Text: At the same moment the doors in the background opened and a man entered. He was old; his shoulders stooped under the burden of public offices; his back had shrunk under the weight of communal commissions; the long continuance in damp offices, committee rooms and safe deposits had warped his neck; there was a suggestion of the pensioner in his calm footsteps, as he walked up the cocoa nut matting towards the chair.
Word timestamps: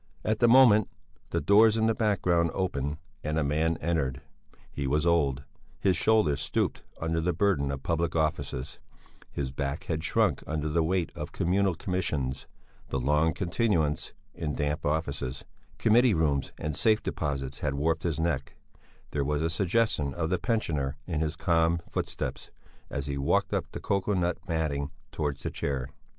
At 0.25 0.39
the 0.39 0.47
same 0.47 0.53
moment 0.53 0.89
the 1.29 1.39
doors 1.39 1.77
in 1.77 1.85
the 1.85 1.93
background 1.93 2.49
opened 2.55 2.97
and 3.23 3.37
a 3.37 3.43
man 3.43 3.77
entered. 3.81 4.19
He 4.71 4.87
was 4.87 5.05
old; 5.05 5.43
his 5.79 5.95
shoulders 5.95 6.41
stooped 6.41 6.81
under 6.99 7.21
the 7.21 7.33
burden 7.33 7.69
of 7.69 7.83
public 7.83 8.15
offices; 8.15 8.79
his 9.31 9.51
back 9.51 9.83
had 9.83 10.03
shrunk 10.03 10.41
under 10.47 10.67
the 10.69 10.81
weight 10.81 11.11
of 11.15 11.31
communal 11.31 11.75
commissions; 11.75 12.47
the 12.89 12.99
long 12.99 13.31
continuance 13.31 14.11
in 14.33 14.55
damp 14.55 14.87
offices, 14.87 15.45
committee 15.77 16.15
rooms 16.15 16.51
and 16.57 16.75
safe 16.75 17.03
deposits 17.03 17.59
had 17.59 17.75
warped 17.75 18.01
his 18.01 18.19
neck; 18.19 18.55
there 19.11 19.23
was 19.23 19.43
a 19.43 19.51
suggestion 19.51 20.15
of 20.15 20.31
the 20.31 20.39
pensioner 20.39 20.97
in 21.05 21.19
his 21.19 21.35
calm 21.35 21.79
footsteps, 21.87 22.49
as 22.89 23.05
he 23.05 23.19
walked 23.19 23.53
up 23.53 23.65
the 23.71 23.79
cocoa 23.79 24.15
nut 24.15 24.39
matting 24.47 24.89
towards 25.11 25.43
the 25.43 25.51
chair. 25.51 25.89